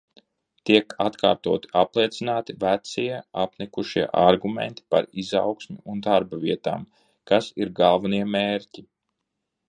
Tiek 0.67 0.93
atkārtoti 1.03 1.69
apliecināti 1.81 2.55
vecie 2.63 3.19
apnikušie 3.43 4.05
argumenti 4.21 4.85
par 4.95 5.05
izaugsmi 5.25 5.77
un 5.93 6.01
darbavietām, 6.07 6.87
kas 7.33 7.51
ir 7.65 7.75
galvenie 7.81 8.23
mērķi. 8.37 8.85